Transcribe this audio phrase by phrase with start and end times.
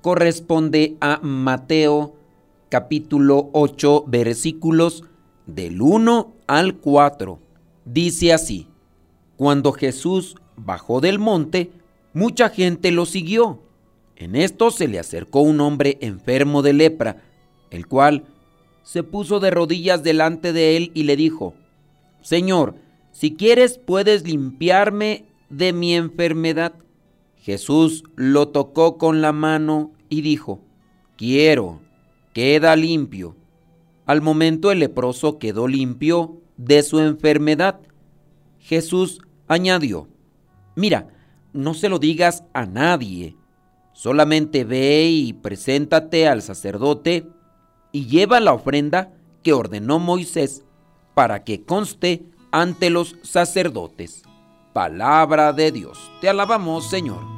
[0.00, 2.14] corresponde a Mateo
[2.68, 5.04] capítulo 8 versículos
[5.46, 7.38] del 1 al 4.
[7.84, 8.68] Dice así,
[9.36, 11.70] cuando Jesús bajó del monte,
[12.12, 13.62] mucha gente lo siguió.
[14.16, 17.22] En esto se le acercó un hombre enfermo de lepra,
[17.70, 18.24] el cual
[18.82, 21.54] se puso de rodillas delante de él y le dijo,
[22.20, 22.74] Señor,
[23.12, 26.74] si quieres puedes limpiarme de mi enfermedad.
[27.48, 30.60] Jesús lo tocó con la mano y dijo,
[31.16, 31.80] quiero,
[32.34, 33.36] queda limpio.
[34.04, 37.80] Al momento el leproso quedó limpio de su enfermedad.
[38.58, 40.08] Jesús añadió,
[40.76, 41.08] mira,
[41.54, 43.34] no se lo digas a nadie,
[43.94, 47.28] solamente ve y preséntate al sacerdote
[47.92, 50.66] y lleva la ofrenda que ordenó Moisés
[51.14, 54.22] para que conste ante los sacerdotes.
[54.74, 55.98] Palabra de Dios.
[56.20, 57.37] Te alabamos, Señor.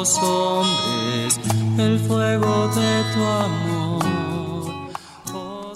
[0.00, 1.38] hombres
[1.78, 4.02] el fuego de tu amor.
[5.34, 5.72] Oh,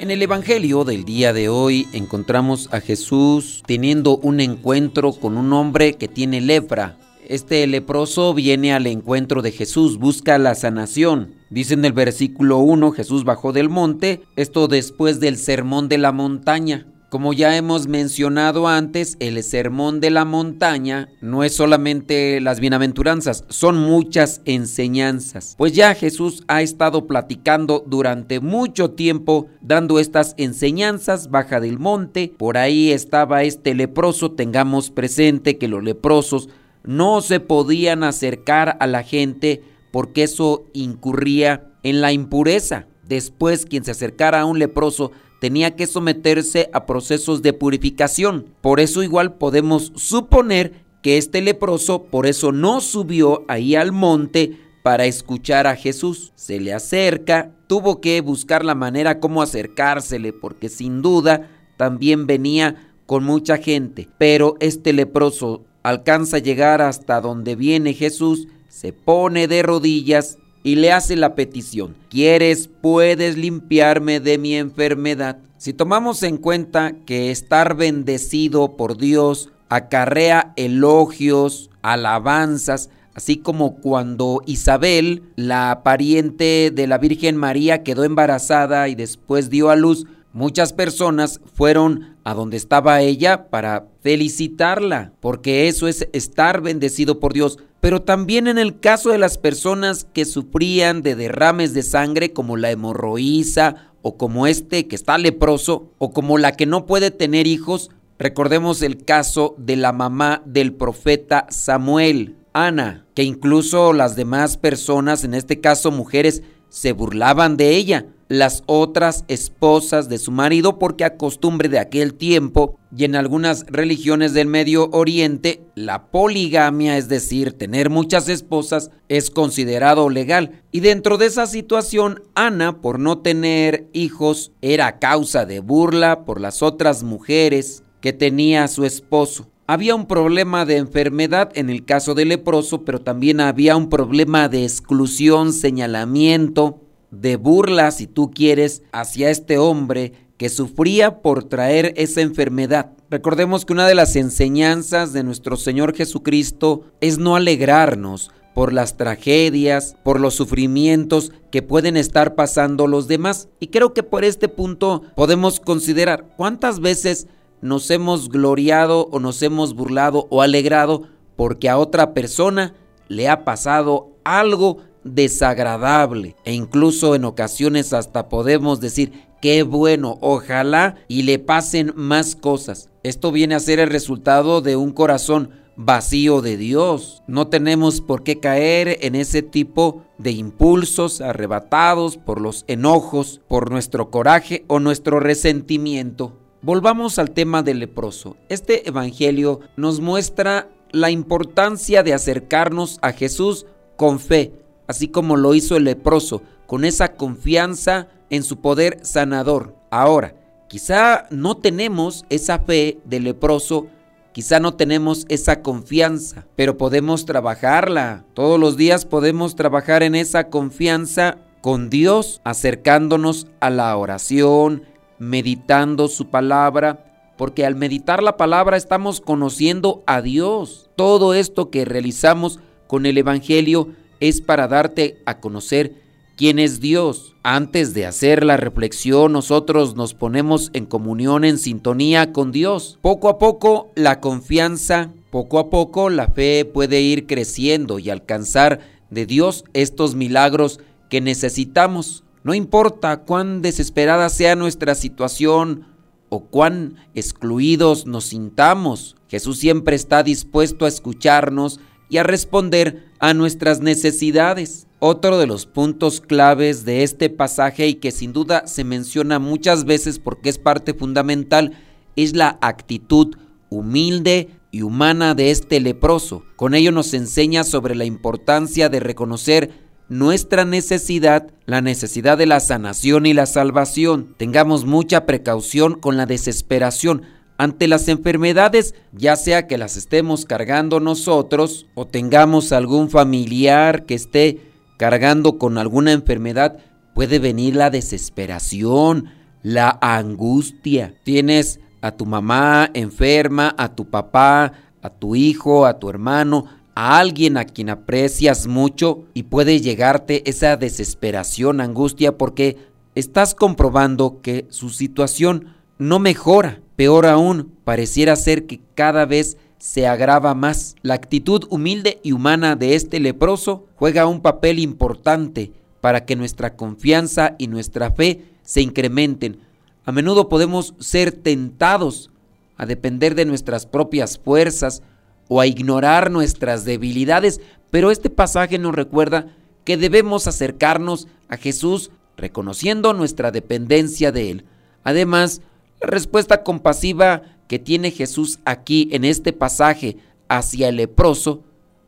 [0.00, 5.52] en el Evangelio del día de hoy encontramos a Jesús teniendo un encuentro con un
[5.52, 6.98] hombre que tiene lepra.
[7.28, 11.34] Este leproso viene al encuentro de Jesús, busca la sanación.
[11.48, 16.10] Dice en el versículo 1, Jesús bajó del monte, esto después del sermón de la
[16.10, 16.86] montaña.
[17.08, 23.44] Como ya hemos mencionado antes, el sermón de la montaña no es solamente las bienaventuranzas,
[23.48, 25.54] son muchas enseñanzas.
[25.56, 32.34] Pues ya Jesús ha estado platicando durante mucho tiempo dando estas enseñanzas, baja del monte,
[32.36, 36.50] por ahí estaba este leproso, tengamos presente que los leprosos
[36.84, 42.86] no se podían acercar a la gente porque eso incurría en la impureza.
[43.08, 48.46] Después quien se acercara a un leproso tenía que someterse a procesos de purificación.
[48.60, 54.58] Por eso igual podemos suponer que este leproso por eso no subió ahí al monte
[54.82, 56.32] para escuchar a Jesús.
[56.34, 62.92] Se le acerca, tuvo que buscar la manera como acercársele porque sin duda también venía
[63.06, 64.08] con mucha gente.
[64.18, 70.76] Pero este leproso alcanza a llegar hasta donde viene Jesús, se pone de rodillas y
[70.76, 75.38] le hace la petición, ¿quieres, puedes limpiarme de mi enfermedad?
[75.56, 84.42] Si tomamos en cuenta que estar bendecido por Dios acarrea elogios, alabanzas, así como cuando
[84.46, 90.06] Isabel, la pariente de la Virgen María, quedó embarazada y después dio a luz,
[90.38, 97.32] muchas personas fueron a donde estaba ella para felicitarla, porque eso es estar bendecido por
[97.32, 97.58] Dios.
[97.80, 102.56] Pero también en el caso de las personas que sufrían de derrames de sangre como
[102.56, 107.46] la hemorroísa o como este que está leproso o como la que no puede tener
[107.48, 114.56] hijos, recordemos el caso de la mamá del profeta Samuel, Ana, que incluso las demás
[114.56, 120.78] personas, en este caso mujeres, se burlaban de ella las otras esposas de su marido
[120.78, 126.98] porque a costumbre de aquel tiempo y en algunas religiones del Medio Oriente la poligamia,
[126.98, 130.62] es decir, tener muchas esposas, es considerado legal.
[130.72, 136.40] Y dentro de esa situación, Ana, por no tener hijos, era causa de burla por
[136.40, 139.48] las otras mujeres que tenía su esposo.
[139.70, 144.48] Había un problema de enfermedad en el caso del leproso, pero también había un problema
[144.48, 146.80] de exclusión, señalamiento,
[147.10, 152.92] de burla, si tú quieres, hacia este hombre que sufría por traer esa enfermedad.
[153.10, 158.96] Recordemos que una de las enseñanzas de nuestro Señor Jesucristo es no alegrarnos por las
[158.96, 163.50] tragedias, por los sufrimientos que pueden estar pasando los demás.
[163.60, 167.26] Y creo que por este punto podemos considerar cuántas veces
[167.60, 171.02] nos hemos gloriado o nos hemos burlado o alegrado
[171.36, 172.74] porque a otra persona
[173.08, 180.96] le ha pasado algo desagradable e incluso en ocasiones hasta podemos decir qué bueno, ojalá
[181.08, 182.90] y le pasen más cosas.
[183.02, 187.22] Esto viene a ser el resultado de un corazón vacío de Dios.
[187.28, 193.70] No tenemos por qué caer en ese tipo de impulsos arrebatados por los enojos, por
[193.70, 196.36] nuestro coraje o nuestro resentimiento.
[196.60, 198.36] Volvamos al tema del leproso.
[198.48, 203.64] Este Evangelio nos muestra la importancia de acercarnos a Jesús
[203.96, 204.52] con fe,
[204.88, 209.76] así como lo hizo el leproso, con esa confianza en su poder sanador.
[209.90, 210.34] Ahora,
[210.68, 213.86] quizá no tenemos esa fe del leproso,
[214.32, 218.24] quizá no tenemos esa confianza, pero podemos trabajarla.
[218.34, 224.82] Todos los días podemos trabajar en esa confianza con Dios, acercándonos a la oración,
[225.18, 230.90] meditando su palabra, porque al meditar la palabra estamos conociendo a Dios.
[230.96, 235.94] Todo esto que realizamos con el Evangelio es para darte a conocer
[236.36, 237.34] quién es Dios.
[237.42, 242.98] Antes de hacer la reflexión, nosotros nos ponemos en comunión, en sintonía con Dios.
[243.02, 248.80] Poco a poco la confianza, poco a poco la fe puede ir creciendo y alcanzar
[249.10, 252.24] de Dios estos milagros que necesitamos.
[252.48, 255.84] No importa cuán desesperada sea nuestra situación
[256.30, 261.78] o cuán excluidos nos sintamos, Jesús siempre está dispuesto a escucharnos
[262.08, 264.86] y a responder a nuestras necesidades.
[264.98, 269.84] Otro de los puntos claves de este pasaje y que sin duda se menciona muchas
[269.84, 271.72] veces porque es parte fundamental
[272.16, 273.36] es la actitud
[273.68, 276.44] humilde y humana de este leproso.
[276.56, 282.60] Con ello nos enseña sobre la importancia de reconocer nuestra necesidad, la necesidad de la
[282.60, 284.34] sanación y la salvación.
[284.36, 287.22] Tengamos mucha precaución con la desesperación
[287.58, 294.14] ante las enfermedades, ya sea que las estemos cargando nosotros o tengamos algún familiar que
[294.14, 294.60] esté
[294.96, 296.78] cargando con alguna enfermedad,
[297.14, 299.30] puede venir la desesperación,
[299.62, 301.14] la angustia.
[301.24, 304.72] Tienes a tu mamá enferma, a tu papá,
[305.02, 306.66] a tu hijo, a tu hermano,
[306.98, 312.76] a alguien a quien aprecias mucho y puede llegarte esa desesperación, angustia, porque
[313.14, 316.80] estás comprobando que su situación no mejora.
[316.96, 320.96] Peor aún, pareciera ser que cada vez se agrava más.
[321.02, 326.74] La actitud humilde y humana de este leproso juega un papel importante para que nuestra
[326.74, 329.60] confianza y nuestra fe se incrementen.
[330.04, 332.32] A menudo podemos ser tentados
[332.76, 335.04] a depender de nuestras propias fuerzas
[335.48, 337.60] o a ignorar nuestras debilidades,
[337.90, 339.48] pero este pasaje nos recuerda
[339.84, 344.64] que debemos acercarnos a Jesús reconociendo nuestra dependencia de Él.
[345.02, 345.62] Además,
[346.00, 350.18] la respuesta compasiva que tiene Jesús aquí en este pasaje
[350.48, 351.64] hacia el leproso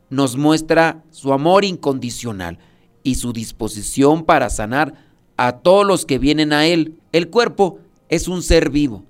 [0.09, 2.59] nos muestra su amor incondicional
[3.03, 4.93] y su disposición para sanar
[5.37, 6.99] a todos los que vienen a Él.
[7.11, 7.79] El cuerpo
[8.09, 9.05] es un ser vivo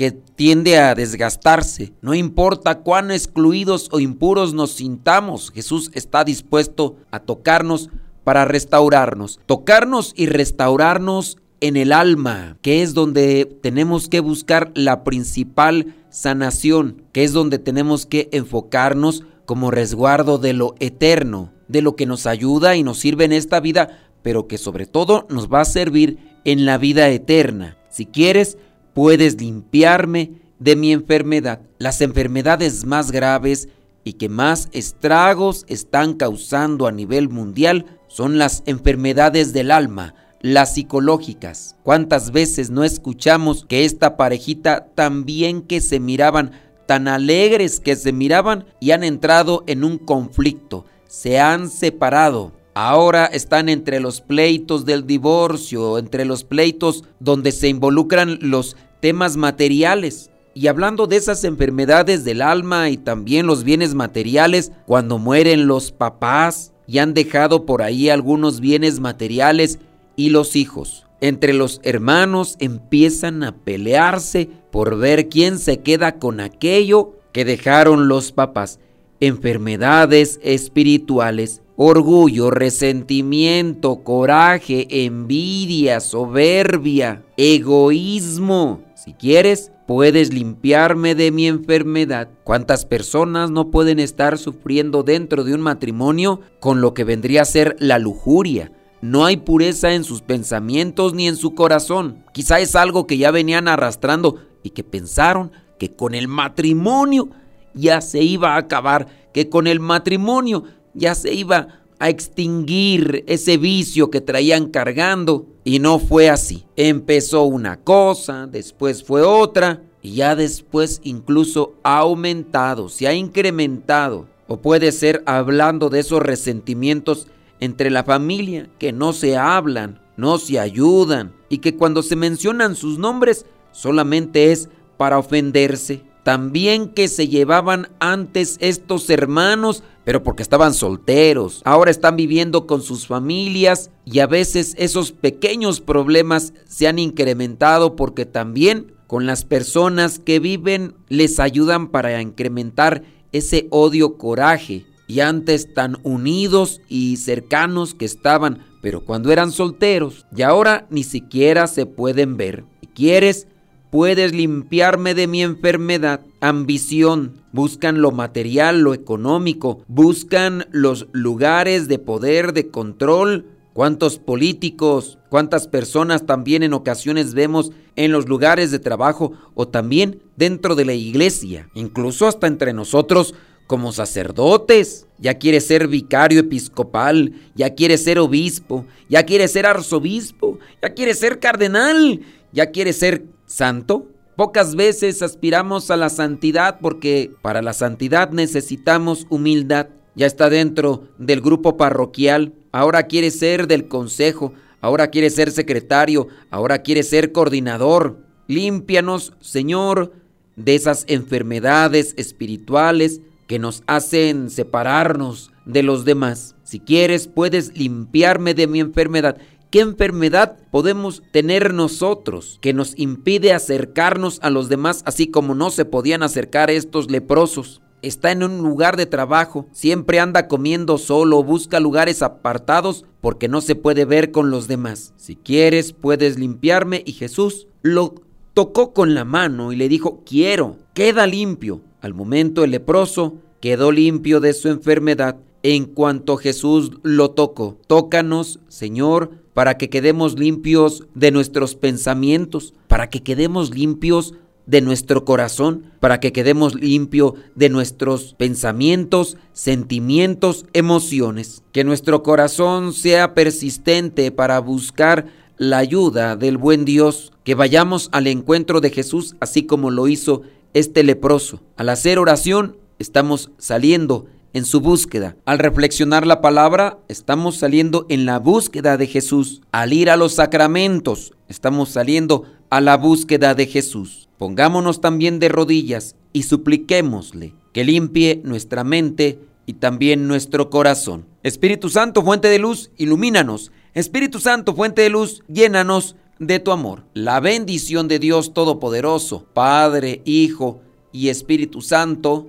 [0.00, 1.92] que tiende a desgastarse.
[2.00, 7.90] No importa cuán excluidos o impuros nos sintamos, Jesús está dispuesto a tocarnos
[8.24, 9.40] para restaurarnos.
[9.44, 17.02] Tocarnos y restaurarnos en el alma, que es donde tenemos que buscar la principal sanación,
[17.12, 22.24] que es donde tenemos que enfocarnos como resguardo de lo eterno, de lo que nos
[22.24, 26.16] ayuda y nos sirve en esta vida, pero que sobre todo nos va a servir
[26.46, 27.76] en la vida eterna.
[27.90, 28.56] Si quieres,
[28.94, 31.60] puedes limpiarme de mi enfermedad.
[31.78, 33.68] Las enfermedades más graves
[34.04, 40.74] y que más estragos están causando a nivel mundial son las enfermedades del alma, las
[40.74, 41.76] psicológicas.
[41.82, 46.52] ¿Cuántas veces no escuchamos que esta parejita también que se miraban,
[46.86, 52.52] tan alegres que se miraban y han entrado en un conflicto, se han separado?
[52.74, 59.36] Ahora están entre los pleitos del divorcio, entre los pleitos donde se involucran los temas
[59.36, 60.30] materiales.
[60.54, 65.92] Y hablando de esas enfermedades del alma y también los bienes materiales, cuando mueren los
[65.92, 69.78] papás y han dejado por ahí algunos bienes materiales
[70.16, 71.06] y los hijos.
[71.20, 78.08] Entre los hermanos empiezan a pelearse por ver quién se queda con aquello que dejaron
[78.08, 78.80] los papás.
[79.20, 81.62] Enfermedades espirituales.
[81.82, 88.82] Orgullo, resentimiento, coraje, envidia, soberbia, egoísmo.
[88.94, 92.28] Si quieres, puedes limpiarme de mi enfermedad.
[92.44, 97.46] ¿Cuántas personas no pueden estar sufriendo dentro de un matrimonio con lo que vendría a
[97.46, 98.72] ser la lujuria?
[99.00, 102.22] No hay pureza en sus pensamientos ni en su corazón.
[102.34, 107.30] Quizá es algo que ya venían arrastrando y que pensaron que con el matrimonio
[107.72, 113.58] ya se iba a acabar, que con el matrimonio ya se iba a extinguir ese
[113.58, 115.46] vicio que traían cargando.
[115.64, 116.64] Y no fue así.
[116.76, 124.26] Empezó una cosa, después fue otra, y ya después incluso ha aumentado, se ha incrementado.
[124.48, 127.28] O puede ser hablando de esos resentimientos
[127.60, 132.74] entre la familia que no se hablan, no se ayudan, y que cuando se mencionan
[132.74, 136.02] sus nombres solamente es para ofenderse.
[136.22, 141.62] También que se llevaban antes estos hermanos, pero porque estaban solteros.
[141.64, 147.96] Ahora están viviendo con sus familias y a veces esos pequeños problemas se han incrementado
[147.96, 154.86] porque también con las personas que viven les ayudan para incrementar ese odio, coraje.
[155.06, 161.02] Y antes tan unidos y cercanos que estaban, pero cuando eran solteros, y ahora ni
[161.02, 162.64] siquiera se pueden ver.
[162.94, 163.48] Quieres,
[163.90, 166.20] puedes limpiarme de mi enfermedad.
[166.40, 167.42] Ambición.
[167.52, 169.84] Buscan lo material, lo económico.
[169.88, 173.46] Buscan los lugares de poder, de control.
[173.72, 180.22] ¿Cuántos políticos, cuántas personas también en ocasiones vemos en los lugares de trabajo o también
[180.36, 181.68] dentro de la iglesia?
[181.74, 183.34] Incluso hasta entre nosotros
[183.68, 190.58] como sacerdotes, ya quiere ser vicario episcopal, ya quiere ser obispo, ya quiere ser arzobispo,
[190.82, 192.20] ya quiere ser cardenal,
[192.52, 194.08] ya quiere ser santo?
[194.36, 199.88] Pocas veces aspiramos a la santidad porque para la santidad necesitamos humildad.
[200.14, 206.28] Ya está dentro del grupo parroquial, ahora quiere ser del consejo, ahora quiere ser secretario,
[206.50, 208.24] ahora quiere ser coordinador.
[208.46, 210.12] Límpianos, Señor,
[210.56, 216.54] de esas enfermedades espirituales que nos hacen separarnos de los demás.
[216.62, 219.36] Si quieres, puedes limpiarme de mi enfermedad
[219.70, 225.70] ¿Qué enfermedad podemos tener nosotros que nos impide acercarnos a los demás así como no
[225.70, 227.80] se podían acercar estos leprosos?
[228.02, 233.60] Está en un lugar de trabajo, siempre anda comiendo solo, busca lugares apartados porque no
[233.60, 235.12] se puede ver con los demás.
[235.16, 238.16] Si quieres, puedes limpiarme y Jesús lo
[238.54, 241.80] tocó con la mano y le dijo, quiero, queda limpio.
[242.00, 247.76] Al momento el leproso quedó limpio de su enfermedad en cuanto Jesús lo tocó.
[247.86, 254.32] Tócanos, Señor, para que quedemos limpios de nuestros pensamientos, para que quedemos limpios
[254.64, 261.62] de nuestro corazón, para que quedemos limpios de nuestros pensamientos, sentimientos, emociones.
[261.72, 265.26] Que nuestro corazón sea persistente para buscar
[265.58, 270.40] la ayuda del buen Dios, que vayamos al encuentro de Jesús así como lo hizo
[270.72, 271.60] este leproso.
[271.76, 275.36] Al hacer oración estamos saliendo en su búsqueda.
[275.44, 279.62] Al reflexionar la palabra, estamos saliendo en la búsqueda de Jesús.
[279.72, 284.28] Al ir a los sacramentos, estamos saliendo a la búsqueda de Jesús.
[284.38, 291.26] Pongámonos también de rodillas y supliquémosle que limpie nuestra mente y también nuestro corazón.
[291.42, 293.70] Espíritu Santo, fuente de luz, ilumínanos.
[293.94, 297.04] Espíritu Santo, fuente de luz, llénanos de tu amor.
[297.14, 300.80] La bendición de Dios Todopoderoso, Padre, Hijo
[301.12, 302.48] y Espíritu Santo,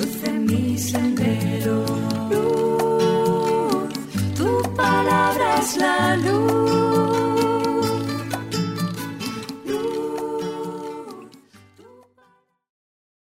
[0.00, 1.84] luz en mi sendero.
[2.30, 3.88] Luz,
[4.36, 6.89] tu palabra es la luz.